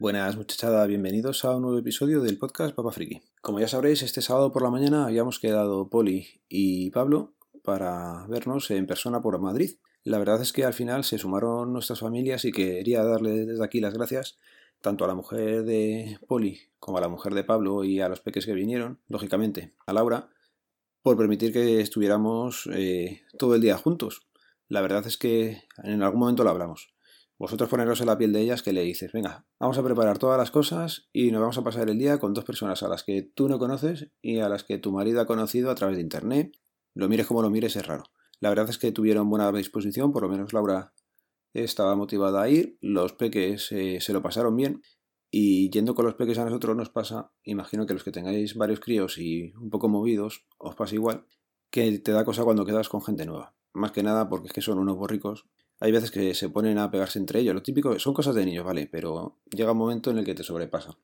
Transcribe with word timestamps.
Buenas 0.00 0.36
muchachada, 0.36 0.86
bienvenidos 0.86 1.44
a 1.44 1.56
un 1.56 1.62
nuevo 1.62 1.76
episodio 1.76 2.20
del 2.20 2.38
podcast 2.38 2.72
Papa 2.72 2.92
Friki. 2.92 3.20
Como 3.40 3.58
ya 3.58 3.66
sabréis, 3.66 4.02
este 4.02 4.22
sábado 4.22 4.52
por 4.52 4.62
la 4.62 4.70
mañana 4.70 5.06
habíamos 5.06 5.40
quedado 5.40 5.90
Poli 5.90 6.40
y 6.48 6.92
Pablo 6.92 7.34
para 7.64 8.24
vernos 8.28 8.70
en 8.70 8.86
persona 8.86 9.20
por 9.20 9.40
Madrid. 9.40 9.72
La 10.04 10.18
verdad 10.18 10.40
es 10.40 10.52
que 10.52 10.64
al 10.64 10.72
final 10.72 11.02
se 11.02 11.18
sumaron 11.18 11.72
nuestras 11.72 11.98
familias 11.98 12.44
y 12.44 12.52
quería 12.52 13.02
darle 13.02 13.44
desde 13.44 13.64
aquí 13.64 13.80
las 13.80 13.92
gracias 13.92 14.38
tanto 14.80 15.04
a 15.04 15.08
la 15.08 15.16
mujer 15.16 15.64
de 15.64 16.20
Poli 16.28 16.60
como 16.78 16.98
a 16.98 17.00
la 17.00 17.08
mujer 17.08 17.34
de 17.34 17.42
Pablo 17.42 17.82
y 17.82 18.00
a 18.00 18.08
los 18.08 18.20
peques 18.20 18.46
que 18.46 18.54
vinieron, 18.54 19.00
lógicamente, 19.08 19.74
a 19.84 19.92
Laura, 19.92 20.30
por 21.02 21.16
permitir 21.16 21.52
que 21.52 21.80
estuviéramos 21.80 22.70
eh, 22.72 23.22
todo 23.36 23.56
el 23.56 23.60
día 23.60 23.76
juntos. 23.76 24.28
La 24.68 24.80
verdad 24.80 25.04
es 25.08 25.16
que 25.16 25.64
en 25.82 26.04
algún 26.04 26.20
momento 26.20 26.44
lo 26.44 26.50
hablamos 26.50 26.96
vosotros 27.38 27.70
poneros 27.70 28.00
en 28.00 28.08
la 28.08 28.18
piel 28.18 28.32
de 28.32 28.40
ellas 28.40 28.62
que 28.62 28.72
le 28.72 28.82
dices, 28.82 29.12
venga, 29.12 29.46
vamos 29.60 29.78
a 29.78 29.84
preparar 29.84 30.18
todas 30.18 30.36
las 30.36 30.50
cosas 30.50 31.08
y 31.12 31.30
nos 31.30 31.40
vamos 31.40 31.56
a 31.56 31.62
pasar 31.62 31.88
el 31.88 31.98
día 31.98 32.18
con 32.18 32.34
dos 32.34 32.44
personas 32.44 32.82
a 32.82 32.88
las 32.88 33.04
que 33.04 33.22
tú 33.22 33.48
no 33.48 33.58
conoces 33.58 34.10
y 34.20 34.40
a 34.40 34.48
las 34.48 34.64
que 34.64 34.78
tu 34.78 34.92
marido 34.92 35.20
ha 35.20 35.26
conocido 35.26 35.70
a 35.70 35.74
través 35.76 35.96
de 35.96 36.02
internet. 36.02 36.52
Lo 36.94 37.08
mires 37.08 37.26
como 37.26 37.42
lo 37.42 37.50
mires 37.50 37.76
es 37.76 37.86
raro. 37.86 38.04
La 38.40 38.48
verdad 38.48 38.68
es 38.68 38.78
que 38.78 38.92
tuvieron 38.92 39.30
buena 39.30 39.52
disposición, 39.52 40.12
por 40.12 40.22
lo 40.22 40.28
menos 40.28 40.52
Laura 40.52 40.92
estaba 41.54 41.94
motivada 41.94 42.42
a 42.42 42.48
ir, 42.48 42.76
los 42.80 43.12
peques 43.12 43.70
eh, 43.72 44.00
se 44.00 44.12
lo 44.12 44.20
pasaron 44.20 44.54
bien 44.56 44.82
y 45.30 45.70
yendo 45.70 45.94
con 45.94 46.06
los 46.06 46.14
peques 46.14 46.38
a 46.38 46.44
nosotros 46.44 46.76
nos 46.76 46.90
pasa, 46.90 47.32
imagino 47.42 47.86
que 47.86 47.94
los 47.94 48.02
que 48.02 48.12
tengáis 48.12 48.54
varios 48.54 48.80
críos 48.80 49.18
y 49.18 49.52
un 49.54 49.70
poco 49.70 49.88
movidos, 49.88 50.46
os 50.58 50.74
pasa 50.74 50.94
igual, 50.94 51.26
que 51.70 51.98
te 51.98 52.12
da 52.12 52.24
cosa 52.24 52.44
cuando 52.44 52.64
quedas 52.64 52.88
con 52.88 53.02
gente 53.02 53.26
nueva. 53.26 53.54
Más 53.74 53.92
que 53.92 54.02
nada 54.02 54.28
porque 54.28 54.48
es 54.48 54.52
que 54.52 54.62
son 54.62 54.78
unos 54.78 54.96
borricos 54.96 55.46
hay 55.80 55.92
veces 55.92 56.10
que 56.10 56.34
se 56.34 56.48
ponen 56.48 56.78
a 56.78 56.90
pegarse 56.90 57.18
entre 57.18 57.40
ellos. 57.40 57.54
Lo 57.54 57.62
típico 57.62 57.98
son 57.98 58.14
cosas 58.14 58.34
de 58.34 58.44
niños, 58.44 58.64
¿vale? 58.64 58.88
Pero 58.90 59.38
llega 59.50 59.72
un 59.72 59.78
momento 59.78 60.10
en 60.10 60.18
el 60.18 60.24
que 60.24 60.34
te 60.34 60.42
sobrepasa. 60.42 60.96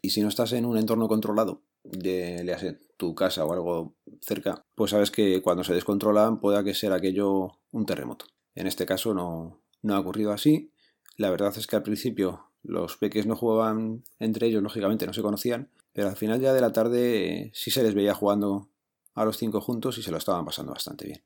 Y 0.00 0.10
si 0.10 0.20
no 0.20 0.28
estás 0.28 0.52
en 0.52 0.64
un 0.64 0.76
entorno 0.78 1.08
controlado, 1.08 1.62
de 1.84 2.44
le 2.44 2.78
tu 2.96 3.14
casa 3.14 3.44
o 3.44 3.52
algo 3.52 3.94
cerca, 4.20 4.64
pues 4.74 4.90
sabes 4.90 5.10
que 5.10 5.40
cuando 5.42 5.64
se 5.64 5.74
descontrolan 5.74 6.40
pueda 6.40 6.64
que 6.64 6.74
sea 6.74 6.94
aquello 6.94 7.58
un 7.70 7.86
terremoto. 7.86 8.26
En 8.54 8.66
este 8.66 8.86
caso 8.86 9.14
no, 9.14 9.62
no 9.82 9.94
ha 9.94 10.00
ocurrido 10.00 10.32
así. 10.32 10.72
La 11.16 11.30
verdad 11.30 11.52
es 11.56 11.66
que 11.66 11.76
al 11.76 11.82
principio 11.82 12.50
los 12.62 12.96
peques 12.96 13.26
no 13.26 13.36
jugaban 13.36 14.04
entre 14.18 14.48
ellos, 14.48 14.62
lógicamente 14.62 15.06
no 15.06 15.12
se 15.12 15.22
conocían, 15.22 15.70
pero 15.92 16.08
al 16.08 16.16
final 16.16 16.40
ya 16.40 16.52
de 16.52 16.60
la 16.60 16.72
tarde 16.72 17.50
sí 17.54 17.70
se 17.70 17.82
les 17.82 17.94
veía 17.94 18.14
jugando 18.14 18.68
a 19.14 19.24
los 19.24 19.36
cinco 19.36 19.60
juntos 19.60 19.98
y 19.98 20.02
se 20.02 20.10
lo 20.10 20.18
estaban 20.18 20.44
pasando 20.44 20.72
bastante 20.72 21.06
bien. 21.06 21.22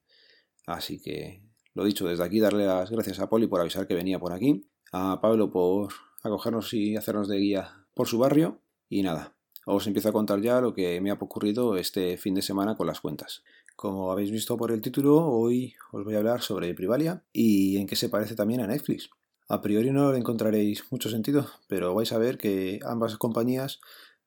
Así 0.66 1.00
que 1.00 1.42
lo 1.74 1.84
dicho, 1.84 2.06
desde 2.06 2.24
aquí 2.24 2.40
darle 2.40 2.66
las 2.66 2.90
gracias 2.90 3.20
a 3.20 3.28
Poli 3.28 3.46
por 3.46 3.60
avisar 3.60 3.86
que 3.86 3.94
venía 3.94 4.18
por 4.18 4.32
aquí, 4.32 4.68
a 4.92 5.20
Pablo 5.20 5.50
por 5.50 5.92
acogernos 6.22 6.72
y 6.74 6.96
hacernos 6.96 7.28
de 7.28 7.38
guía 7.38 7.86
por 7.94 8.08
su 8.08 8.18
barrio 8.18 8.60
y 8.88 9.02
nada, 9.02 9.34
os 9.64 9.86
empiezo 9.86 10.08
a 10.08 10.12
contar 10.12 10.40
ya 10.40 10.60
lo 10.60 10.74
que 10.74 11.00
me 11.00 11.10
ha 11.10 11.14
ocurrido 11.14 11.76
este 11.76 12.16
fin 12.16 12.34
de 12.34 12.42
semana 12.42 12.76
con 12.76 12.86
las 12.86 13.00
cuentas. 13.00 13.42
Como 13.76 14.12
habéis 14.12 14.30
visto 14.30 14.56
por 14.56 14.72
el 14.72 14.82
título, 14.82 15.24
hoy 15.26 15.74
os 15.92 16.04
voy 16.04 16.14
a 16.14 16.18
hablar 16.18 16.42
sobre 16.42 16.74
Privalia 16.74 17.24
y 17.32 17.78
en 17.78 17.86
qué 17.86 17.96
se 17.96 18.08
parece 18.08 18.34
también 18.34 18.60
a 18.60 18.66
Netflix. 18.66 19.10
A 19.48 19.60
priori 19.60 19.90
no 19.90 20.14
encontraréis 20.14 20.90
mucho 20.90 21.10
sentido, 21.10 21.46
pero 21.68 21.94
vais 21.94 22.12
a 22.12 22.18
ver 22.18 22.38
que 22.38 22.80
ambas 22.84 23.16
compañías 23.18 23.80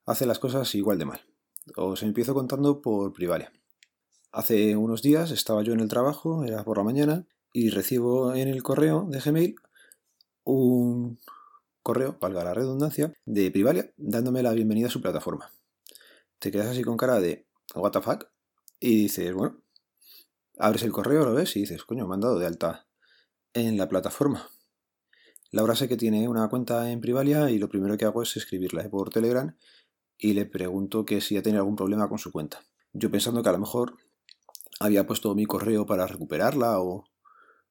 hacen 0.04 0.28
las 0.28 0.38
cosas 0.38 0.74
igual 0.74 0.98
de 0.98 1.04
mal. 1.04 1.20
Os 1.76 2.02
empiezo 2.02 2.32
contando 2.32 2.80
por 2.80 3.12
Privalia. 3.12 3.52
Hace 4.32 4.76
unos 4.76 5.02
días 5.02 5.30
estaba 5.30 5.62
yo 5.62 5.72
en 5.72 5.80
el 5.80 5.88
trabajo, 5.88 6.44
era 6.44 6.64
por 6.64 6.78
la 6.78 6.84
mañana, 6.84 7.26
y 7.56 7.70
recibo 7.70 8.34
en 8.34 8.48
el 8.48 8.62
correo 8.62 9.06
de 9.08 9.18
Gmail 9.18 9.56
un 10.44 11.18
correo, 11.82 12.18
valga 12.20 12.44
la 12.44 12.52
redundancia, 12.52 13.14
de 13.24 13.50
Privalia 13.50 13.90
dándome 13.96 14.42
la 14.42 14.52
bienvenida 14.52 14.88
a 14.88 14.90
su 14.90 15.00
plataforma. 15.00 15.50
Te 16.38 16.50
quedas 16.50 16.66
así 16.66 16.84
con 16.84 16.98
cara 16.98 17.18
de 17.18 17.46
what 17.74 17.92
the 17.92 18.02
fuck 18.02 18.26
y 18.78 19.04
dices, 19.04 19.32
bueno, 19.32 19.62
abres 20.58 20.82
el 20.82 20.92
correo, 20.92 21.24
lo 21.24 21.32
ves 21.32 21.56
y 21.56 21.60
dices, 21.60 21.82
coño, 21.84 22.06
me 22.06 22.16
han 22.16 22.20
dado 22.20 22.38
de 22.38 22.46
alta 22.46 22.86
en 23.54 23.78
la 23.78 23.88
plataforma. 23.88 24.50
Laura 25.50 25.74
sé 25.76 25.88
que 25.88 25.96
tiene 25.96 26.28
una 26.28 26.50
cuenta 26.50 26.90
en 26.90 27.00
Privalia 27.00 27.50
y 27.50 27.56
lo 27.56 27.70
primero 27.70 27.96
que 27.96 28.04
hago 28.04 28.22
es 28.22 28.36
escribirle 28.36 28.86
por 28.90 29.08
Telegram 29.08 29.56
y 30.18 30.34
le 30.34 30.44
pregunto 30.44 31.06
que 31.06 31.22
si 31.22 31.38
ha 31.38 31.42
tenido 31.42 31.62
algún 31.62 31.76
problema 31.76 32.06
con 32.06 32.18
su 32.18 32.30
cuenta. 32.32 32.66
Yo 32.92 33.10
pensando 33.10 33.42
que 33.42 33.48
a 33.48 33.52
lo 33.52 33.60
mejor 33.60 33.96
había 34.78 35.06
puesto 35.06 35.34
mi 35.34 35.46
correo 35.46 35.86
para 35.86 36.06
recuperarla 36.06 36.80
o, 36.80 37.06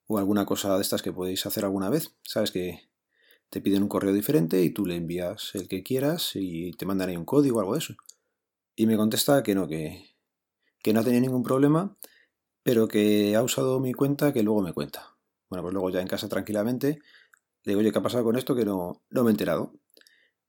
o 0.08 0.18
alguna 0.18 0.46
cosa 0.46 0.76
de 0.76 0.82
estas 0.82 1.02
que 1.02 1.14
podéis 1.14 1.46
hacer 1.46 1.66
alguna 1.66 1.90
vez. 1.90 2.16
Sabes 2.24 2.52
que 2.52 2.90
te 3.50 3.62
piden 3.62 3.84
un 3.84 3.90
correo 3.90 4.14
diferente 4.14 4.62
y 4.64 4.70
tú 4.70 4.86
le 4.86 4.96
envías 4.96 5.52
el 5.56 5.68
que 5.68 5.84
quieras 5.84 6.32
y 6.36 6.72
te 6.74 6.86
mandan 6.86 7.10
ahí 7.10 7.18
un 7.18 7.26
código 7.26 7.58
o 7.58 7.60
algo 7.62 7.74
de 7.74 7.80
eso. 7.80 7.96
Y 8.76 8.88
me 8.88 8.98
contesta 8.98 9.42
que 9.44 9.56
no, 9.56 9.68
que, 9.68 10.16
que 10.84 10.94
no 10.94 11.04
tenía 11.04 11.22
ningún 11.22 11.44
problema, 11.44 11.98
pero 12.64 12.88
que 12.88 13.36
ha 13.36 13.44
usado 13.44 13.80
mi 13.80 13.94
cuenta 13.94 14.34
que 14.34 14.44
luego 14.44 14.62
me 14.62 14.74
cuenta. 14.74 15.16
Bueno, 15.50 15.64
pues 15.64 15.74
luego 15.74 15.90
ya 15.90 16.02
en 16.02 16.08
casa 16.08 16.28
tranquilamente 16.28 17.00
le 17.64 17.72
digo, 17.72 17.80
oye, 17.80 17.92
¿qué 17.92 18.00
ha 18.00 18.04
pasado 18.04 18.24
con 18.24 18.36
esto? 18.36 18.56
Que 18.56 18.66
no, 18.66 19.02
no 19.10 19.24
me 19.24 19.30
he 19.30 19.32
enterado. 19.32 19.74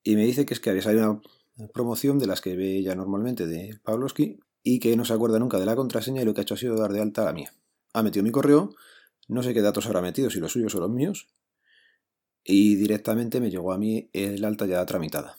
Y 0.03 0.17
me 0.17 0.25
dice 0.25 0.45
que 0.45 0.55
es 0.55 0.61
que 0.61 0.71
había 0.71 0.83
salido 0.83 1.23
una 1.57 1.69
promoción 1.69 2.19
de 2.19 2.27
las 2.27 2.41
que 2.41 2.57
ve 2.57 2.83
ya 2.83 2.95
normalmente 2.95 3.47
de 3.47 3.79
Pavlovsky 3.83 4.39
y 4.63 4.81
que 4.81 4.97
no 4.97 5.05
se 5.05 5.15
acuerda 5.15 5.39
nunca 5.39 5.59
de 5.59 5.67
la 5.67 5.77
contraseña 5.77 6.23
y 6.23 6.25
lo 6.25 6.35
que 6.35 6.41
ha 6.41 6.43
hecho 6.43 6.55
ha 6.55 6.59
sido 6.59 6.77
dar 6.77 6.93
de 6.93 7.01
alta 7.01 7.23
a 7.23 7.27
la 7.27 7.33
mía. 7.33 7.55
Ha 7.95 8.03
metido 8.03 8.23
mi 8.23 8.31
correo 8.31 8.75
no 9.29 9.43
sé 9.43 9.55
qué 9.55 9.63
datos 9.63 9.87
habrá 9.87 10.01
metido, 10.01 10.31
si 10.31 10.41
los 10.41 10.53
suyos 10.53 10.75
o 10.75 10.81
los 10.81 10.91
míos. 10.91 11.29
Y 12.45 12.77
directamente 12.77 13.41
me 13.41 13.51
llegó 13.51 13.73
a 13.73 13.79
mí 13.79 14.09
el 14.13 14.45
alta 14.45 14.67
ya 14.67 14.85
tramitada. 14.87 15.37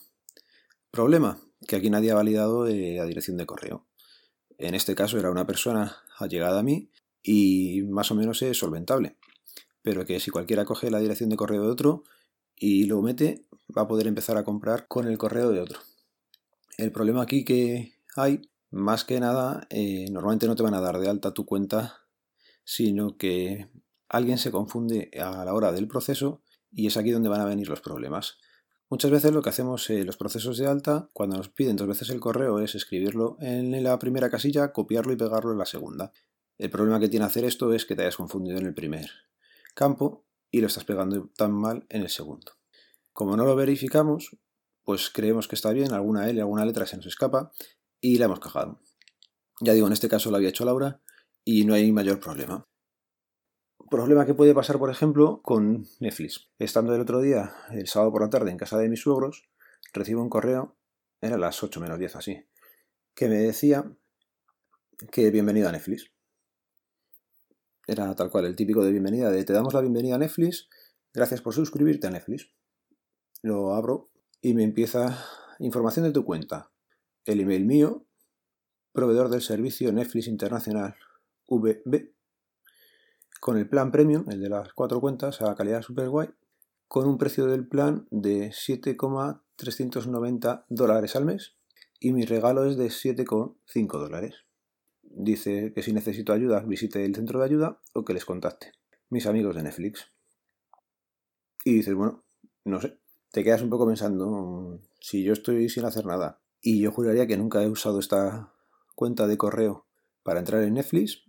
Problema, 0.90 1.40
que 1.66 1.76
aquí 1.76 1.90
nadie 1.90 2.10
ha 2.10 2.14
validado 2.14 2.66
eh, 2.66 2.96
la 2.96 3.06
dirección 3.06 3.36
de 3.36 3.46
correo. 3.46 3.86
En 4.58 4.74
este 4.74 4.94
caso 4.94 5.18
era 5.18 5.30
una 5.30 5.46
persona 5.46 5.96
allegada 6.18 6.60
a 6.60 6.62
mí 6.62 6.90
y 7.22 7.82
más 7.82 8.10
o 8.10 8.14
menos 8.14 8.42
es 8.42 8.58
solventable. 8.58 9.16
Pero 9.82 10.04
que 10.04 10.20
si 10.20 10.30
cualquiera 10.30 10.64
coge 10.64 10.90
la 10.90 11.00
dirección 11.00 11.30
de 11.30 11.36
correo 11.36 11.62
de 11.62 11.70
otro 11.70 12.04
y 12.56 12.84
lo 12.84 13.00
mete, 13.00 13.44
va 13.76 13.82
a 13.82 13.88
poder 13.88 14.06
empezar 14.06 14.36
a 14.36 14.44
comprar 14.44 14.86
con 14.88 15.06
el 15.06 15.16
correo 15.16 15.50
de 15.50 15.60
otro. 15.60 15.80
El 16.76 16.92
problema 16.92 17.22
aquí 17.22 17.44
que 17.44 17.94
hay, 18.16 18.42
más 18.70 19.04
que 19.04 19.20
nada, 19.20 19.66
eh, 19.70 20.10
normalmente 20.10 20.46
no 20.46 20.56
te 20.56 20.62
van 20.62 20.74
a 20.74 20.80
dar 20.80 20.98
de 20.98 21.08
alta 21.08 21.32
tu 21.32 21.46
cuenta 21.46 22.02
sino 22.68 23.16
que 23.16 23.70
alguien 24.10 24.36
se 24.36 24.50
confunde 24.50 25.10
a 25.18 25.42
la 25.42 25.54
hora 25.54 25.72
del 25.72 25.88
proceso 25.88 26.42
y 26.70 26.86
es 26.86 26.98
aquí 26.98 27.12
donde 27.12 27.30
van 27.30 27.40
a 27.40 27.46
venir 27.46 27.66
los 27.70 27.80
problemas. 27.80 28.36
Muchas 28.90 29.10
veces 29.10 29.32
lo 29.32 29.40
que 29.40 29.48
hacemos 29.48 29.88
en 29.88 30.04
los 30.04 30.18
procesos 30.18 30.58
de 30.58 30.66
alta, 30.66 31.08
cuando 31.14 31.38
nos 31.38 31.48
piden 31.48 31.76
dos 31.76 31.88
veces 31.88 32.10
el 32.10 32.20
correo, 32.20 32.58
es 32.58 32.74
escribirlo 32.74 33.38
en 33.40 33.82
la 33.82 33.98
primera 33.98 34.28
casilla, 34.28 34.70
copiarlo 34.74 35.14
y 35.14 35.16
pegarlo 35.16 35.52
en 35.52 35.56
la 35.56 35.64
segunda. 35.64 36.12
El 36.58 36.68
problema 36.68 37.00
que 37.00 37.08
tiene 37.08 37.24
hacer 37.24 37.46
esto 37.46 37.72
es 37.72 37.86
que 37.86 37.96
te 37.96 38.02
hayas 38.02 38.18
confundido 38.18 38.58
en 38.58 38.66
el 38.66 38.74
primer 38.74 39.08
campo 39.74 40.26
y 40.50 40.60
lo 40.60 40.66
estás 40.66 40.84
pegando 40.84 41.30
tan 41.38 41.52
mal 41.52 41.86
en 41.88 42.02
el 42.02 42.10
segundo. 42.10 42.52
Como 43.14 43.34
no 43.34 43.46
lo 43.46 43.56
verificamos, 43.56 44.36
pues 44.84 45.08
creemos 45.08 45.48
que 45.48 45.54
está 45.54 45.72
bien, 45.72 45.94
alguna 45.94 46.28
L, 46.28 46.38
alguna 46.38 46.66
letra 46.66 46.84
se 46.84 46.98
nos 46.98 47.06
escapa 47.06 47.50
y 47.98 48.18
la 48.18 48.26
hemos 48.26 48.40
cajado. 48.40 48.78
Ya 49.62 49.72
digo, 49.72 49.86
en 49.86 49.94
este 49.94 50.10
caso 50.10 50.30
lo 50.30 50.36
había 50.36 50.50
hecho 50.50 50.66
Laura 50.66 51.00
y 51.50 51.64
no 51.64 51.72
hay 51.72 51.90
mayor 51.92 52.20
problema. 52.20 52.68
Problema 53.90 54.26
que 54.26 54.34
puede 54.34 54.52
pasar, 54.52 54.78
por 54.78 54.90
ejemplo, 54.90 55.40
con 55.42 55.86
Netflix. 55.98 56.50
Estando 56.58 56.94
el 56.94 57.00
otro 57.00 57.22
día, 57.22 57.54
el 57.70 57.86
sábado 57.86 58.12
por 58.12 58.20
la 58.20 58.28
tarde, 58.28 58.50
en 58.50 58.58
casa 58.58 58.76
de 58.76 58.90
mis 58.90 59.00
suegros, 59.00 59.48
recibo 59.94 60.20
un 60.20 60.28
correo, 60.28 60.76
era 61.22 61.38
las 61.38 61.62
8 61.62 61.80
menos 61.80 61.98
10 61.98 62.16
así, 62.16 62.44
que 63.14 63.30
me 63.30 63.36
decía 63.36 63.90
que 65.10 65.30
bienvenido 65.30 65.70
a 65.70 65.72
Netflix. 65.72 66.12
Era 67.86 68.14
tal 68.14 68.28
cual, 68.28 68.44
el 68.44 68.54
típico 68.54 68.84
de 68.84 68.90
bienvenida, 68.90 69.30
de 69.30 69.42
te 69.42 69.54
damos 69.54 69.72
la 69.72 69.80
bienvenida 69.80 70.16
a 70.16 70.18
Netflix, 70.18 70.68
gracias 71.14 71.40
por 71.40 71.54
suscribirte 71.54 72.08
a 72.08 72.10
Netflix. 72.10 72.52
Lo 73.40 73.72
abro 73.72 74.10
y 74.42 74.52
me 74.52 74.64
empieza 74.64 75.24
información 75.60 76.04
de 76.04 76.12
tu 76.12 76.26
cuenta. 76.26 76.70
El 77.24 77.40
email 77.40 77.64
mío, 77.64 78.04
proveedor 78.92 79.30
del 79.30 79.40
servicio 79.40 79.90
Netflix 79.94 80.28
Internacional 80.28 80.94
VB 81.48 82.12
con 83.40 83.56
el 83.56 83.68
plan 83.68 83.92
premium, 83.92 84.24
el 84.28 84.40
de 84.40 84.48
las 84.48 84.72
cuatro 84.72 85.00
cuentas, 85.00 85.40
a 85.42 85.54
calidad 85.54 85.82
super 85.82 86.08
guay, 86.08 86.28
con 86.88 87.06
un 87.08 87.18
precio 87.18 87.46
del 87.46 87.68
plan 87.68 88.08
de 88.10 88.50
7,390 88.52 90.66
dólares 90.68 91.14
al 91.16 91.24
mes 91.24 91.56
y 92.00 92.12
mi 92.12 92.24
regalo 92.24 92.64
es 92.64 92.76
de 92.76 92.86
7,5 92.86 93.98
dólares. 93.98 94.44
Dice 95.02 95.72
que 95.74 95.82
si 95.82 95.92
necesito 95.92 96.32
ayuda 96.32 96.60
visite 96.60 97.04
el 97.04 97.14
centro 97.14 97.38
de 97.38 97.44
ayuda 97.44 97.80
o 97.92 98.04
que 98.04 98.14
les 98.14 98.24
contacte. 98.24 98.72
Mis 99.10 99.26
amigos 99.26 99.54
de 99.56 99.62
Netflix. 99.62 100.10
Y 101.64 101.74
dices, 101.74 101.94
bueno, 101.94 102.24
no 102.64 102.80
sé, 102.80 102.98
te 103.32 103.44
quedas 103.44 103.62
un 103.62 103.70
poco 103.70 103.86
pensando, 103.86 104.80
si 105.00 105.24
yo 105.24 105.32
estoy 105.32 105.68
sin 105.68 105.84
hacer 105.84 106.06
nada 106.06 106.40
y 106.60 106.80
yo 106.80 106.92
juraría 106.92 107.26
que 107.26 107.36
nunca 107.36 107.62
he 107.62 107.68
usado 107.68 107.98
esta 107.98 108.54
cuenta 108.94 109.26
de 109.26 109.36
correo 109.36 109.86
para 110.22 110.38
entrar 110.40 110.62
en 110.62 110.74
Netflix, 110.74 111.27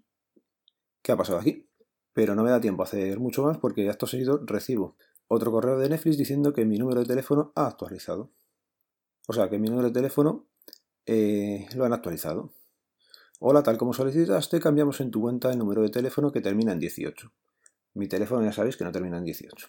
¿qué 1.01 1.11
ha 1.11 1.17
pasado 1.17 1.39
aquí? 1.39 1.67
Pero 2.13 2.35
no 2.35 2.43
me 2.43 2.51
da 2.51 2.59
tiempo 2.59 2.83
a 2.83 2.85
hacer 2.85 3.19
mucho 3.19 3.43
más 3.43 3.57
porque 3.57 3.87
esto 3.87 4.07
seguido 4.07 4.41
recibo 4.45 4.95
otro 5.29 5.51
correo 5.51 5.77
de 5.77 5.87
Netflix 5.89 6.17
diciendo 6.17 6.53
que 6.53 6.65
mi 6.65 6.77
número 6.77 7.01
de 7.01 7.05
teléfono 7.05 7.53
ha 7.55 7.67
actualizado. 7.67 8.31
O 9.27 9.33
sea, 9.33 9.49
que 9.49 9.59
mi 9.59 9.69
número 9.69 9.89
de 9.89 9.93
teléfono 9.93 10.47
eh, 11.05 11.67
lo 11.75 11.85
han 11.85 11.93
actualizado. 11.93 12.51
Hola, 13.39 13.61
tal 13.61 13.77
como 13.77 13.93
solicitaste, 13.93 14.59
cambiamos 14.59 14.99
en 15.01 15.11
tu 15.11 15.21
cuenta 15.21 15.51
el 15.51 15.59
número 15.59 15.83
de 15.83 15.89
teléfono 15.89 16.31
que 16.31 16.41
termina 16.41 16.73
en 16.73 16.79
18. 16.79 17.31
Mi 17.93 18.07
teléfono 18.07 18.43
ya 18.43 18.51
sabéis 18.51 18.75
que 18.75 18.83
no 18.83 18.91
termina 18.91 19.17
en 19.17 19.25
18. 19.25 19.67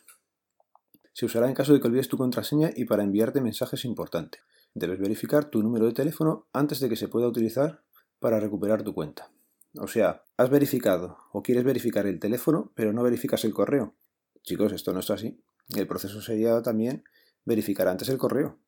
Se 1.12 1.26
usará 1.26 1.46
en 1.46 1.54
caso 1.54 1.74
de 1.74 1.80
que 1.80 1.88
olvides 1.88 2.08
tu 2.08 2.16
contraseña 2.16 2.70
y 2.74 2.86
para 2.86 3.02
enviarte 3.02 3.42
mensajes 3.42 3.84
importantes. 3.84 4.40
Debes 4.72 4.98
verificar 4.98 5.50
tu 5.50 5.62
número 5.62 5.86
de 5.86 5.92
teléfono 5.92 6.48
antes 6.54 6.80
de 6.80 6.88
que 6.88 6.96
se 6.96 7.08
pueda 7.08 7.28
utilizar 7.28 7.82
para 8.18 8.40
recuperar 8.40 8.82
tu 8.82 8.94
cuenta. 8.94 9.30
O 9.76 9.87
sea, 9.87 10.25
has 10.37 10.50
verificado 10.50 11.19
o 11.32 11.43
quieres 11.43 11.64
verificar 11.64 12.06
el 12.06 12.19
teléfono, 12.19 12.72
pero 12.75 12.93
no 12.93 13.02
verificas 13.02 13.44
el 13.44 13.55
correo. 13.55 13.94
Chicos, 14.43 14.72
esto 14.72 14.93
no 14.93 15.00
es 15.00 15.11
así. 15.11 15.40
El 15.76 15.87
proceso 15.87 16.20
sería 16.20 16.61
también 16.62 17.05
verificar 17.44 17.88
antes 17.88 18.08
el 18.08 18.19
correo. 18.19 18.58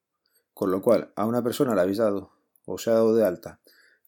Con 0.54 0.70
lo 0.70 0.82
cual, 0.82 1.12
a 1.16 1.26
una 1.26 1.42
persona 1.42 1.74
le 1.74 1.80
habéis 1.80 1.98
dado 1.98 2.32
o 2.64 2.78
se 2.78 2.90
ha 2.90 2.94
dado 2.94 3.14
de 3.14 3.26
alta 3.26 3.60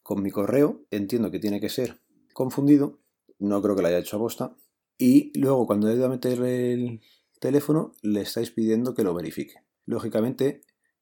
con 0.03 0.21
mi 0.21 0.29
correo, 0.29 0.83
entiendo 0.91 1.31
que 1.31 1.39
tiene 1.39 1.59
que 1.59 1.67
ser 1.69 1.99
confundido, 2.33 2.99
no 3.39 3.59
creo 3.61 3.75
que 3.75 3.81
lo 3.81 3.87
haya 3.87 3.97
hecho 3.97 4.17
a 4.17 4.19
posta, 4.19 4.55
y 4.99 5.37
luego 5.37 5.65
cuando 5.65 5.89
he 5.89 5.95
ido 5.95 6.05
a 6.05 6.09
meter 6.09 6.39
el 6.41 7.01
teléfono 7.39 7.91
le 8.03 8.21
estáis 8.21 8.51
pidiendo 8.51 8.93
que 8.93 9.03
lo 9.03 9.15
verifique. 9.15 9.63
Lógicamente, 9.87 10.61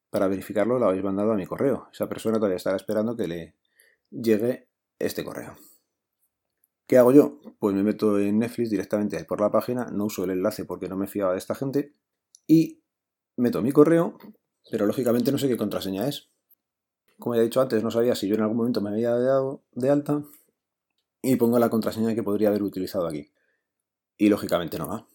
para 0.10 0.30
verificarlo 0.30 0.80
lo 0.80 0.88
habéis 0.88 1.04
mandado 1.04 1.34
a 1.34 1.36
mi 1.36 1.46
correo. 1.46 1.90
Esa 1.92 2.08
persona 2.08 2.38
todavía 2.38 2.56
estará 2.56 2.78
esperando 2.78 3.18
que 3.18 3.28
le 3.28 3.56
llegue 4.10 4.70
este 5.00 5.24
correo. 5.24 5.58
¿Qué 6.94 7.00
hago 7.00 7.12
yo? 7.12 7.40
Pues 7.58 7.74
me 7.74 7.82
meto 7.82 8.20
en 8.20 8.38
Netflix 8.38 8.70
directamente 8.70 9.26
por 9.26 9.42
la 9.42 9.50
página, 9.50 9.86
no 9.86 10.06
uso 10.06 10.26
el 10.26 10.30
enlace 10.30 10.64
porque 10.64 10.88
no 10.88 10.96
me 10.96 11.08
fiaba 11.08 11.32
de 11.32 11.40
esta 11.40 11.56
gente, 11.56 11.96
y 12.46 12.84
meto 13.36 13.64
mi 13.64 13.72
correo, 13.72 14.20
pero 14.70 14.86
lógicamente 14.86 15.32
no 15.32 15.40
sé 15.40 15.48
qué 15.48 15.58
contraseña 15.58 16.08
es. 16.08 16.30
Como 17.18 17.34
ya 17.34 17.42
he 17.42 17.46
dicho 17.46 17.62
antes, 17.62 17.82
no 17.82 17.90
sabía 17.90 18.14
si 18.14 18.28
yo 18.28 18.36
en 18.36 18.42
algún 18.42 18.58
momento 18.58 18.80
me 18.80 18.92
había 18.92 19.10
dado 19.10 19.66
de 19.72 19.90
alta 19.90 20.24
y 21.24 21.36
pongo 21.36 21.58
la 21.58 21.72
contraseña 21.72 22.14
que 22.14 22.22
podría 22.22 22.50
haber 22.50 22.62
utilizado 22.62 23.08
aquí. 23.08 23.34
Y 24.16 24.30
lógicamente 24.30 24.78
no 24.78 24.88
va. 24.88 25.08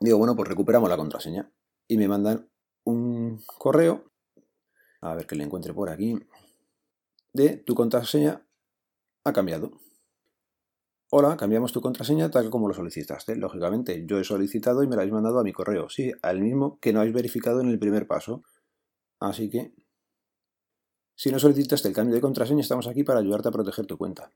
Digo, 0.00 0.16
bueno, 0.16 0.34
pues 0.34 0.48
recuperamos 0.48 0.88
la 0.88 0.96
contraseña. 0.96 1.52
Y 1.86 1.98
me 1.98 2.08
mandan 2.08 2.50
un 2.84 3.42
correo, 3.58 4.10
a 5.02 5.14
ver 5.16 5.26
que 5.26 5.36
le 5.36 5.44
encuentre 5.44 5.74
por 5.74 5.90
aquí, 5.90 6.18
de 7.34 7.58
tu 7.58 7.74
contraseña 7.74 8.48
ha 9.24 9.34
cambiado. 9.34 9.72
Hola, 11.12 11.36
cambiamos 11.36 11.72
tu 11.72 11.80
contraseña 11.80 12.30
tal 12.30 12.50
como 12.50 12.68
lo 12.68 12.74
solicitaste. 12.74 13.34
Lógicamente, 13.34 14.04
yo 14.06 14.20
he 14.20 14.24
solicitado 14.24 14.84
y 14.84 14.86
me 14.86 14.94
la 14.94 15.02
habéis 15.02 15.12
mandado 15.12 15.40
a 15.40 15.42
mi 15.42 15.52
correo. 15.52 15.88
Sí, 15.88 16.12
al 16.22 16.40
mismo 16.40 16.78
que 16.78 16.92
no 16.92 17.00
habéis 17.00 17.16
verificado 17.16 17.60
en 17.60 17.68
el 17.68 17.80
primer 17.80 18.06
paso. 18.06 18.44
Así 19.18 19.50
que, 19.50 19.74
si 21.16 21.32
no 21.32 21.40
solicitaste 21.40 21.88
el 21.88 21.94
cambio 21.94 22.14
de 22.14 22.20
contraseña, 22.20 22.60
estamos 22.60 22.86
aquí 22.86 23.02
para 23.02 23.18
ayudarte 23.18 23.48
a 23.48 23.50
proteger 23.50 23.86
tu 23.86 23.98
cuenta. 23.98 24.30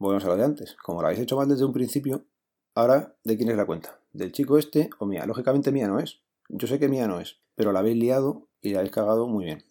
Volvemos 0.00 0.24
a 0.24 0.28
lo 0.30 0.36
de 0.36 0.42
antes. 0.42 0.74
Como 0.82 1.02
lo 1.02 1.06
habéis 1.06 1.22
hecho 1.22 1.36
mal 1.36 1.48
desde 1.48 1.64
un 1.64 1.72
principio, 1.72 2.26
ahora, 2.74 3.16
¿de 3.22 3.36
quién 3.36 3.50
es 3.50 3.56
la 3.56 3.66
cuenta? 3.66 4.00
¿Del 4.12 4.32
chico 4.32 4.58
este 4.58 4.90
o 4.98 5.06
mía? 5.06 5.24
Lógicamente 5.24 5.70
mía 5.70 5.86
no 5.86 6.00
es. 6.00 6.20
Yo 6.48 6.66
sé 6.66 6.80
que 6.80 6.88
mía 6.88 7.06
no 7.06 7.20
es, 7.20 7.36
pero 7.54 7.70
la 7.70 7.78
habéis 7.78 7.96
liado 7.96 8.48
y 8.60 8.72
la 8.72 8.80
habéis 8.80 8.92
cagado 8.92 9.28
muy 9.28 9.44
bien. 9.44 9.64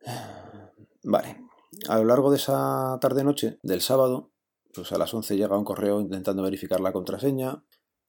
Vale. 1.02 1.40
A 1.88 1.98
lo 1.98 2.04
largo 2.04 2.30
de 2.30 2.36
esa 2.36 2.98
tarde-noche 3.00 3.58
del 3.62 3.80
sábado, 3.80 4.33
pues 4.74 4.92
a 4.92 4.98
las 4.98 5.14
11 5.14 5.36
llega 5.36 5.56
un 5.56 5.64
correo 5.64 6.00
intentando 6.00 6.42
verificar 6.42 6.80
la 6.80 6.92
contraseña, 6.92 7.64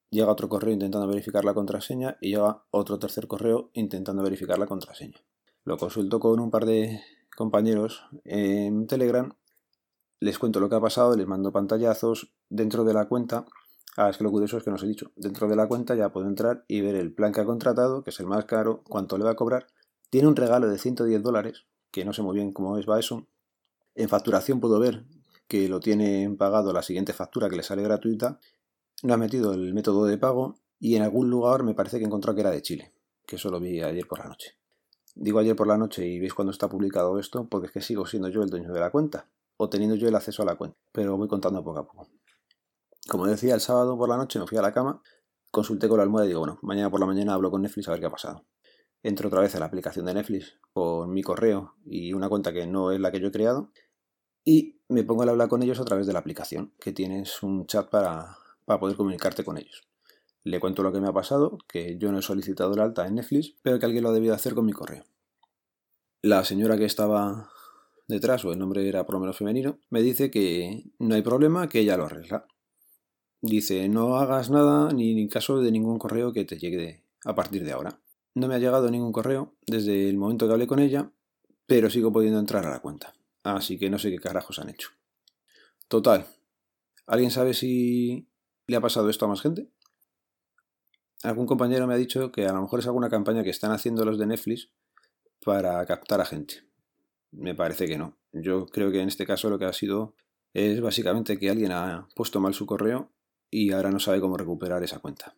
llega 0.09 0.31
otro 0.31 0.49
correo 0.49 0.73
intentando 0.73 1.07
verificar 1.07 1.45
la 1.45 1.53
contraseña 1.53 2.17
y 2.19 2.31
llega 2.31 2.63
otro 2.71 2.99
tercer 2.99 3.27
correo 3.27 3.69
intentando 3.73 4.23
verificar 4.23 4.57
la 4.57 4.65
contraseña. 4.65 5.19
Lo 5.63 5.77
consulto 5.77 6.19
con 6.19 6.39
un 6.39 6.51
par 6.51 6.65
de 6.65 7.01
compañeros 7.35 8.03
en 8.23 8.87
Telegram, 8.87 9.33
les 10.19 10.39
cuento 10.39 10.59
lo 10.59 10.69
que 10.69 10.75
ha 10.75 10.81
pasado, 10.81 11.15
les 11.15 11.27
mando 11.27 11.51
pantallazos 11.51 12.33
dentro 12.49 12.83
de 12.83 12.93
la 12.93 13.07
cuenta. 13.07 13.45
Ah, 13.97 14.09
es 14.09 14.17
que 14.17 14.23
lo 14.23 14.31
curioso 14.31 14.57
es 14.57 14.63
que 14.63 14.69
no 14.69 14.77
os 14.77 14.83
he 14.83 14.87
dicho. 14.87 15.11
Dentro 15.15 15.47
de 15.47 15.55
la 15.55 15.67
cuenta 15.67 15.95
ya 15.95 16.11
puedo 16.11 16.27
entrar 16.27 16.65
y 16.67 16.81
ver 16.81 16.95
el 16.95 17.13
plan 17.13 17.31
que 17.31 17.41
ha 17.41 17.45
contratado, 17.45 18.03
que 18.03 18.09
es 18.09 18.19
el 18.19 18.27
más 18.27 18.45
caro, 18.45 18.83
cuánto 18.87 19.17
le 19.17 19.23
va 19.23 19.31
a 19.31 19.35
cobrar. 19.35 19.67
Tiene 20.09 20.27
un 20.27 20.35
regalo 20.35 20.67
de 20.67 20.77
110 20.77 21.21
dólares, 21.21 21.65
que 21.91 22.05
no 22.05 22.13
sé 22.13 22.21
muy 22.21 22.35
bien 22.35 22.53
cómo 22.53 22.77
es, 22.77 22.87
va 22.89 22.99
eso. 22.99 23.27
En 23.93 24.09
facturación 24.09 24.59
puedo 24.59 24.79
ver 24.79 25.05
que 25.47 25.69
lo 25.69 25.79
tienen 25.79 26.37
pagado 26.37 26.73
la 26.73 26.81
siguiente 26.81 27.13
factura 27.13 27.49
que 27.49 27.55
le 27.55 27.63
sale 27.63 27.83
gratuita, 27.83 28.39
no 29.03 29.13
ha 29.13 29.17
metido 29.17 29.53
el 29.53 29.73
método 29.73 30.05
de 30.05 30.17
pago 30.17 30.55
y 30.79 30.95
en 30.95 31.03
algún 31.03 31.29
lugar 31.29 31.63
me 31.63 31.73
parece 31.73 31.99
que 31.99 32.05
encontró 32.05 32.33
que 32.33 32.41
era 32.41 32.51
de 32.51 32.61
Chile, 32.61 32.93
que 33.25 33.35
eso 33.35 33.49
lo 33.49 33.59
vi 33.59 33.81
ayer 33.81 34.07
por 34.07 34.19
la 34.19 34.25
noche. 34.25 34.57
Digo 35.13 35.39
ayer 35.39 35.55
por 35.55 35.67
la 35.67 35.77
noche 35.77 36.05
y 36.05 36.19
veis 36.19 36.33
cuando 36.33 36.51
está 36.51 36.67
publicado 36.67 37.17
esto 37.19 37.47
porque 37.47 37.67
es 37.67 37.73
que 37.73 37.81
sigo 37.81 38.05
siendo 38.05 38.29
yo 38.29 38.43
el 38.43 38.49
dueño 38.49 38.73
de 38.73 38.79
la 38.79 38.91
cuenta 38.91 39.29
o 39.57 39.69
teniendo 39.69 39.95
yo 39.95 40.07
el 40.07 40.15
acceso 40.15 40.43
a 40.43 40.45
la 40.45 40.55
cuenta, 40.55 40.77
pero 40.91 41.15
voy 41.17 41.27
contando 41.27 41.63
poco 41.63 41.79
a 41.79 41.87
poco. 41.87 42.09
Como 43.07 43.27
decía, 43.27 43.53
el 43.53 43.61
sábado 43.61 43.97
por 43.97 44.09
la 44.09 44.17
noche 44.17 44.39
me 44.39 44.47
fui 44.47 44.57
a 44.57 44.61
la 44.61 44.73
cama, 44.73 45.01
consulté 45.51 45.87
con 45.87 45.97
la 45.97 46.03
almohada 46.03 46.25
y 46.25 46.29
digo, 46.29 46.41
bueno, 46.41 46.59
mañana 46.63 46.89
por 46.89 46.99
la 46.99 47.05
mañana 47.05 47.35
hablo 47.35 47.51
con 47.51 47.61
Netflix 47.61 47.87
a 47.87 47.91
ver 47.91 47.99
qué 47.99 48.07
ha 48.07 48.11
pasado. 48.11 48.45
Entro 49.03 49.27
otra 49.27 49.41
vez 49.41 49.55
a 49.55 49.59
la 49.59 49.67
aplicación 49.67 50.05
de 50.07 50.15
Netflix 50.15 50.59
por 50.73 51.07
mi 51.07 51.21
correo 51.21 51.75
y 51.85 52.13
una 52.13 52.27
cuenta 52.27 52.51
que 52.51 52.65
no 52.65 52.91
es 52.91 52.99
la 52.99 53.11
que 53.11 53.19
yo 53.19 53.27
he 53.27 53.31
creado 53.31 53.71
y 54.45 54.79
me 54.87 55.03
pongo 55.03 55.23
a 55.23 55.29
hablar 55.29 55.49
con 55.49 55.63
ellos 55.63 55.79
a 55.79 55.85
través 55.85 56.05
de 56.05 56.13
la 56.13 56.19
aplicación, 56.19 56.71
que 56.79 56.93
tienes 56.93 57.41
un 57.41 57.65
chat 57.65 57.89
para, 57.89 58.37
poder 58.65 58.95
comunicarte 58.95 59.43
con 59.43 59.57
ellos. 59.57 59.83
Le 60.43 60.59
cuento 60.59 60.83
lo 60.83 60.93
que 60.93 61.01
me 61.01 61.07
ha 61.07 61.13
pasado, 61.13 61.57
que 61.67 61.97
yo 61.97 62.11
no 62.11 62.19
he 62.19 62.21
solicitado 62.21 62.73
el 62.75 62.79
alta 62.79 63.07
en 63.07 63.15
Netflix, 63.15 63.55
pero 63.63 63.79
que 63.79 63.87
alguien 63.87 64.03
lo 64.03 64.09
ha 64.09 64.13
debido 64.13 64.35
hacer 64.35 64.53
con 64.53 64.65
mi 64.65 64.73
correo. 64.73 65.03
La 66.21 66.45
señora 66.45 66.77
que 66.77 66.85
estaba 66.85 67.49
detrás, 68.07 68.45
o 68.45 68.53
el 68.53 68.59
nombre 68.59 68.87
era 68.87 69.05
por 69.05 69.15
lo 69.15 69.21
menos 69.21 69.37
femenino, 69.37 69.79
me 69.89 70.03
dice 70.03 70.29
que 70.29 70.83
no 70.99 71.15
hay 71.15 71.23
problema, 71.23 71.67
que 71.67 71.79
ella 71.79 71.97
lo 71.97 72.05
arregla. 72.05 72.45
Dice, 73.41 73.89
no 73.89 74.17
hagas 74.17 74.51
nada 74.51 74.91
ni 74.91 75.19
en 75.19 75.27
caso 75.27 75.59
de 75.59 75.71
ningún 75.71 75.97
correo 75.97 76.31
que 76.31 76.45
te 76.45 76.57
llegue 76.57 77.03
a 77.23 77.33
partir 77.33 77.63
de 77.63 77.71
ahora. 77.71 77.99
No 78.35 78.47
me 78.47 78.55
ha 78.55 78.59
llegado 78.59 78.91
ningún 78.91 79.11
correo 79.11 79.55
desde 79.65 80.09
el 80.09 80.17
momento 80.17 80.45
que 80.45 80.53
hablé 80.53 80.67
con 80.67 80.79
ella, 80.79 81.11
pero 81.65 81.89
sigo 81.89 82.11
pudiendo 82.11 82.39
entrar 82.39 82.65
a 82.65 82.71
la 82.71 82.81
cuenta. 82.81 83.15
Así 83.45 83.77
que 83.77 83.91
no 83.91 83.99
sé 83.99 84.09
qué 84.09 84.17
carajos 84.17 84.57
han 84.57 84.69
hecho. 84.69 84.89
Total. 85.87 86.25
¿Alguien 87.05 87.29
sabe 87.29 87.53
si 87.53 88.27
le 88.65 88.75
ha 88.75 88.81
pasado 88.81 89.07
esto 89.07 89.25
a 89.25 89.27
más 89.27 89.41
gente? 89.41 89.69
Algún 91.21 91.45
compañero 91.45 91.85
me 91.85 91.93
ha 91.93 91.97
dicho 91.97 92.31
que 92.31 92.47
a 92.47 92.53
lo 92.53 92.61
mejor 92.63 92.79
es 92.79 92.87
alguna 92.87 93.07
campaña 93.07 93.43
que 93.43 93.51
están 93.51 93.71
haciendo 93.71 94.03
los 94.03 94.17
de 94.17 94.25
Netflix 94.25 94.71
para 95.43 95.85
captar 95.85 96.21
a 96.21 96.25
gente. 96.25 96.63
Me 97.31 97.53
parece 97.53 97.85
que 97.85 97.99
no. 97.99 98.17
Yo 98.31 98.65
creo 98.65 98.91
que 98.91 99.01
en 99.01 99.09
este 99.09 99.27
caso 99.27 99.47
lo 99.51 99.59
que 99.59 99.65
ha 99.65 99.73
sido 99.73 100.15
es 100.55 100.81
básicamente 100.81 101.37
que 101.37 101.51
alguien 101.51 101.71
ha 101.71 102.07
puesto 102.15 102.39
mal 102.39 102.55
su 102.55 102.65
correo 102.65 103.11
y 103.51 103.73
ahora 103.73 103.91
no 103.91 103.99
sabe 103.99 104.21
cómo 104.21 104.37
recuperar 104.37 104.83
esa 104.83 104.97
cuenta. 104.97 105.35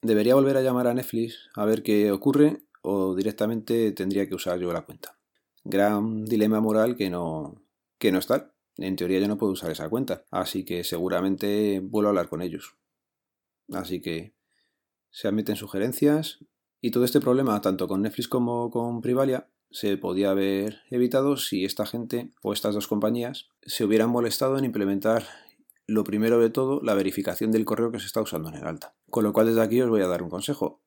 Debería 0.00 0.34
volver 0.34 0.56
a 0.56 0.62
llamar 0.62 0.88
a 0.88 0.94
Netflix 0.94 1.50
a 1.54 1.64
ver 1.66 1.84
qué 1.84 2.10
ocurre 2.10 2.64
o 2.82 3.14
directamente 3.14 3.92
tendría 3.92 4.28
que 4.28 4.34
usar 4.34 4.58
yo 4.58 4.72
la 4.72 4.82
cuenta 4.82 5.21
gran 5.64 6.24
dilema 6.24 6.60
moral 6.60 6.96
que 6.96 7.10
no, 7.10 7.62
que 7.98 8.12
no 8.12 8.18
está. 8.18 8.52
En 8.76 8.96
teoría 8.96 9.20
yo 9.20 9.28
no 9.28 9.38
puedo 9.38 9.52
usar 9.52 9.70
esa 9.70 9.88
cuenta, 9.88 10.24
así 10.30 10.64
que 10.64 10.82
seguramente 10.82 11.80
vuelvo 11.80 12.08
a 12.08 12.10
hablar 12.10 12.28
con 12.28 12.42
ellos. 12.42 12.76
Así 13.72 14.00
que 14.00 14.34
se 15.10 15.28
admiten 15.28 15.56
sugerencias 15.56 16.38
y 16.80 16.90
todo 16.90 17.04
este 17.04 17.20
problema, 17.20 17.60
tanto 17.60 17.86
con 17.86 18.02
Netflix 18.02 18.28
como 18.28 18.70
con 18.70 19.02
Privalia, 19.02 19.48
se 19.70 19.96
podía 19.96 20.30
haber 20.30 20.80
evitado 20.90 21.36
si 21.36 21.64
esta 21.64 21.86
gente 21.86 22.30
o 22.42 22.52
estas 22.52 22.74
dos 22.74 22.88
compañías 22.88 23.48
se 23.62 23.84
hubieran 23.84 24.10
molestado 24.10 24.58
en 24.58 24.64
implementar 24.64 25.24
lo 25.86 26.04
primero 26.04 26.38
de 26.40 26.50
todo, 26.50 26.80
la 26.82 26.94
verificación 26.94 27.50
del 27.52 27.64
correo 27.64 27.90
que 27.90 28.00
se 28.00 28.06
está 28.06 28.20
usando 28.20 28.48
en 28.48 28.56
el 28.56 28.66
alta. 28.66 28.94
Con 29.10 29.24
lo 29.24 29.32
cual 29.32 29.46
desde 29.46 29.62
aquí 29.62 29.80
os 29.80 29.90
voy 29.90 30.02
a 30.02 30.06
dar 30.06 30.22
un 30.22 30.30
consejo. 30.30 30.80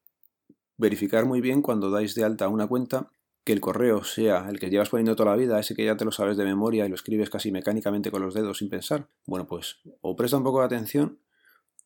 Verificar 0.78 1.26
muy 1.26 1.42
bien 1.42 1.62
cuando 1.62 1.90
dais 1.90 2.16
de 2.16 2.24
alta 2.24 2.48
una 2.48 2.68
cuenta 2.68 3.12
que 3.46 3.54
el 3.54 3.62
correo 3.62 4.04
sea 4.04 4.50
el 4.50 4.60
que 4.60 4.72
llevas 4.72 4.90
poniendo 4.90 5.16
toda 5.16 5.30
la 5.30 5.38
vida, 5.38 5.60
ese 5.60 5.76
que 5.76 5.86
ya 5.86 5.96
te 5.96 6.04
lo 6.04 6.12
sabes 6.12 6.36
de 6.36 6.44
memoria 6.44 6.86
y 6.86 6.90
lo 6.90 6.96
escribes 6.96 7.30
casi 7.30 7.52
mecánicamente 7.52 8.10
con 8.10 8.24
los 8.24 8.34
dedos 8.34 8.58
sin 8.58 8.70
pensar, 8.70 9.08
bueno, 9.28 9.46
pues 9.48 9.82
o 10.02 10.16
presta 10.16 10.38
un 10.38 10.44
poco 10.44 10.60
de 10.60 10.66
atención 10.66 11.20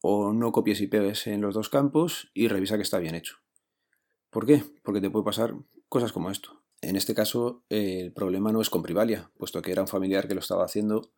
o 0.02 0.32
no 0.32 0.54
copies 0.54 0.80
y 0.80 0.88
pegues 0.88 1.28
en 1.28 1.42
los 1.42 1.54
dos 1.54 1.68
campos 1.68 2.32
y 2.34 2.48
revisa 2.48 2.78
que 2.78 2.84
está 2.84 2.98
bien 2.98 3.14
hecho. 3.14 3.40
¿Por 4.30 4.46
qué? 4.46 4.64
Porque 4.84 5.02
te 5.02 5.10
puede 5.10 5.26
pasar 5.26 5.54
cosas 5.90 6.14
como 6.14 6.32
esto. 6.32 6.64
En 6.82 6.96
este 6.96 7.14
caso, 7.14 7.66
el 7.68 8.14
problema 8.14 8.54
no 8.54 8.62
es 8.62 8.70
con 8.70 8.82
Privalia, 8.82 9.30
puesto 9.38 9.62
que 9.62 9.74
era 9.74 9.82
un 9.82 9.90
familiar 9.90 10.30
que 10.30 10.36
lo 10.36 10.40
estaba 10.40 10.64
haciendo 10.64 11.12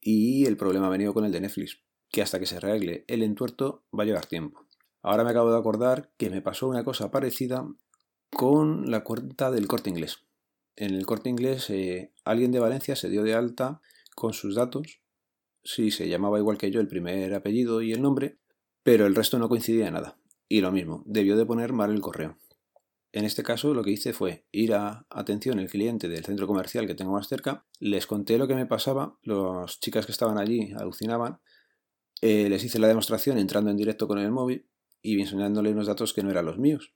y 0.00 0.46
el 0.46 0.56
problema 0.56 0.88
ha 0.88 0.90
venido 0.90 1.14
con 1.14 1.24
el 1.24 1.30
de 1.30 1.40
Netflix, 1.40 1.84
que 2.08 2.20
hasta 2.20 2.40
que 2.40 2.46
se 2.46 2.56
arregle 2.56 3.04
el 3.06 3.22
entuerto 3.22 3.84
va 3.96 4.02
a 4.02 4.06
llevar 4.06 4.26
tiempo. 4.26 4.66
Ahora 5.02 5.22
me 5.22 5.30
acabo 5.30 5.52
de 5.52 5.58
acordar 5.58 6.10
que 6.16 6.30
me 6.30 6.42
pasó 6.42 6.66
una 6.66 6.82
cosa 6.82 7.12
parecida 7.12 7.64
con 8.40 8.90
la 8.90 9.04
cuenta 9.04 9.50
del 9.50 9.68
corte 9.68 9.90
inglés. 9.90 10.24
En 10.74 10.94
el 10.94 11.04
corte 11.04 11.28
inglés 11.28 11.68
eh, 11.68 12.14
alguien 12.24 12.52
de 12.52 12.58
Valencia 12.58 12.96
se 12.96 13.10
dio 13.10 13.22
de 13.22 13.34
alta 13.34 13.82
con 14.14 14.32
sus 14.32 14.54
datos. 14.54 15.02
Sí, 15.62 15.90
se 15.90 16.08
llamaba 16.08 16.38
igual 16.38 16.56
que 16.56 16.70
yo 16.70 16.80
el 16.80 16.88
primer 16.88 17.34
apellido 17.34 17.82
y 17.82 17.92
el 17.92 18.00
nombre, 18.00 18.38
pero 18.82 19.04
el 19.04 19.14
resto 19.14 19.38
no 19.38 19.50
coincidía 19.50 19.88
en 19.88 19.92
nada. 19.92 20.16
y 20.48 20.62
lo 20.62 20.72
mismo, 20.72 21.02
debió 21.04 21.36
de 21.36 21.44
poner 21.44 21.74
mal 21.74 21.90
el 21.92 22.00
correo. 22.00 22.38
En 23.12 23.26
este 23.26 23.42
caso 23.42 23.74
lo 23.74 23.84
que 23.84 23.90
hice 23.90 24.14
fue 24.14 24.46
ir 24.52 24.72
a 24.72 25.06
atención 25.10 25.58
el 25.58 25.68
cliente 25.68 26.08
del 26.08 26.24
centro 26.24 26.46
comercial 26.46 26.86
que 26.86 26.94
tengo 26.94 27.12
más 27.12 27.28
cerca, 27.28 27.66
les 27.78 28.06
conté 28.06 28.38
lo 28.38 28.48
que 28.48 28.54
me 28.54 28.64
pasaba, 28.64 29.18
las 29.22 29.80
chicas 29.80 30.06
que 30.06 30.12
estaban 30.12 30.38
allí 30.38 30.72
alucinaban, 30.78 31.40
eh, 32.22 32.48
les 32.48 32.64
hice 32.64 32.78
la 32.78 32.88
demostración 32.88 33.36
entrando 33.36 33.70
en 33.70 33.76
directo 33.76 34.08
con 34.08 34.16
el 34.18 34.30
móvil 34.30 34.66
y 35.02 35.20
enseñándole 35.20 35.72
unos 35.72 35.88
datos 35.88 36.14
que 36.14 36.22
no 36.22 36.30
eran 36.30 36.46
los 36.46 36.58
míos. 36.58 36.94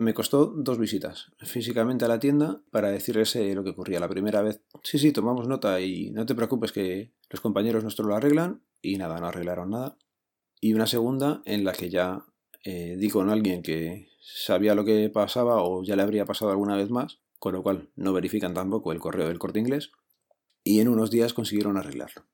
Me 0.00 0.14
costó 0.14 0.46
dos 0.46 0.78
visitas 0.78 1.32
físicamente 1.38 2.04
a 2.04 2.08
la 2.08 2.20
tienda 2.20 2.60
para 2.70 2.88
decirles 2.88 3.34
eh, 3.34 3.52
lo 3.56 3.64
que 3.64 3.70
ocurría. 3.70 3.98
La 3.98 4.08
primera 4.08 4.42
vez, 4.42 4.60
sí, 4.84 4.96
sí, 4.96 5.10
tomamos 5.10 5.48
nota 5.48 5.80
y 5.80 6.10
no 6.10 6.24
te 6.24 6.36
preocupes 6.36 6.70
que 6.70 7.12
los 7.28 7.40
compañeros 7.40 7.82
nuestros 7.82 8.06
lo 8.06 8.14
arreglan 8.14 8.62
y 8.80 8.96
nada, 8.96 9.18
no 9.18 9.26
arreglaron 9.26 9.70
nada. 9.70 9.98
Y 10.60 10.74
una 10.74 10.86
segunda 10.86 11.42
en 11.46 11.64
la 11.64 11.72
que 11.72 11.90
ya 11.90 12.24
eh, 12.62 12.96
di 12.96 13.10
con 13.10 13.28
alguien 13.28 13.62
que 13.62 14.08
sabía 14.20 14.76
lo 14.76 14.84
que 14.84 15.10
pasaba 15.10 15.64
o 15.64 15.82
ya 15.82 15.96
le 15.96 16.02
habría 16.02 16.24
pasado 16.26 16.52
alguna 16.52 16.76
vez 16.76 16.90
más, 16.90 17.18
con 17.40 17.54
lo 17.54 17.64
cual 17.64 17.90
no 17.96 18.12
verifican 18.12 18.54
tampoco 18.54 18.92
el 18.92 19.00
correo 19.00 19.26
del 19.26 19.40
corte 19.40 19.58
inglés, 19.58 19.90
y 20.62 20.78
en 20.78 20.88
unos 20.88 21.10
días 21.10 21.34
consiguieron 21.34 21.76
arreglarlo. 21.76 22.24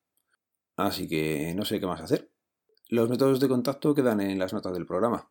Así 0.76 1.08
que 1.08 1.54
no 1.56 1.64
sé 1.64 1.80
qué 1.80 1.86
más 1.86 2.02
hacer. 2.02 2.30
Los 2.88 3.08
métodos 3.08 3.40
de 3.40 3.48
contacto 3.48 3.94
quedan 3.94 4.20
en 4.20 4.38
las 4.38 4.52
notas 4.52 4.74
del 4.74 4.86
programa. 4.86 5.30